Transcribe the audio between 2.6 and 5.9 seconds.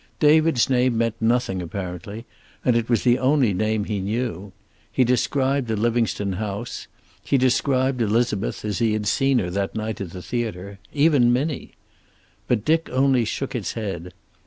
and it was the only name he knew. He described the